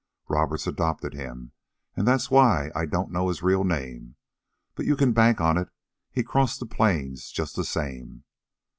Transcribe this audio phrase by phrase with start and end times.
[0.29, 1.51] Roberts adopted him,
[1.95, 4.15] and that's why I don't know his real name.
[4.73, 5.69] But you can bank on it,
[6.09, 8.23] he crossed the plains just the same."